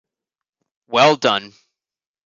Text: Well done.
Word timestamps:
Well 0.87 1.15
done. 1.15 1.53